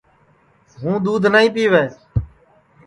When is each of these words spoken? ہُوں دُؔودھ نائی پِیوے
ہُوں 0.79 0.95
دُؔودھ 1.03 1.27
نائی 1.33 1.49
پِیوے 1.53 1.83